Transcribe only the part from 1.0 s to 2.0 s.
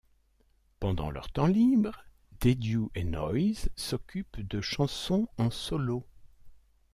leur temps libre,